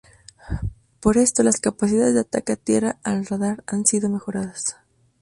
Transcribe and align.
Por 0.99 1.19
esto 1.19 1.43
las 1.43 1.59
capacidades 1.59 2.15
de 2.15 2.21
ataque 2.21 2.53
a 2.53 2.55
tierra 2.55 2.97
del 3.05 3.23
radar 3.23 3.63
han 3.67 3.85
sido 3.85 4.09
mejoradas. 4.09 4.77